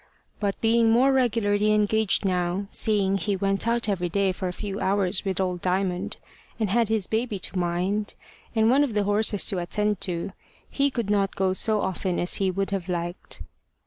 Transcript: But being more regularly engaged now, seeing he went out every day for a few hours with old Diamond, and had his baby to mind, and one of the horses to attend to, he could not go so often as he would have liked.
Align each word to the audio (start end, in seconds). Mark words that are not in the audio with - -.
But 0.39 0.59
being 0.61 0.89
more 0.89 1.11
regularly 1.13 1.71
engaged 1.71 2.25
now, 2.25 2.65
seeing 2.71 3.17
he 3.19 3.35
went 3.35 3.67
out 3.67 3.87
every 3.87 4.09
day 4.09 4.31
for 4.31 4.47
a 4.47 4.51
few 4.51 4.79
hours 4.79 5.23
with 5.23 5.39
old 5.39 5.61
Diamond, 5.61 6.17
and 6.59 6.71
had 6.71 6.89
his 6.89 7.05
baby 7.05 7.37
to 7.37 7.59
mind, 7.59 8.15
and 8.55 8.67
one 8.71 8.83
of 8.83 8.95
the 8.95 9.03
horses 9.03 9.45
to 9.45 9.59
attend 9.59 10.01
to, 10.01 10.31
he 10.67 10.89
could 10.89 11.11
not 11.11 11.35
go 11.35 11.53
so 11.53 11.81
often 11.81 12.17
as 12.17 12.37
he 12.37 12.49
would 12.49 12.71
have 12.71 12.89
liked. 12.89 13.43